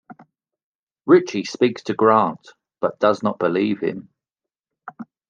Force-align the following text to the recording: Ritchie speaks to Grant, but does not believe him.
Ritchie 1.05 1.43
speaks 1.43 1.83
to 1.83 1.93
Grant, 1.93 2.53
but 2.79 2.99
does 2.99 3.21
not 3.21 3.37
believe 3.37 3.81
him. 3.81 4.09